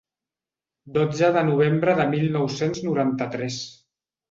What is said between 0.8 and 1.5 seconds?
Dotze de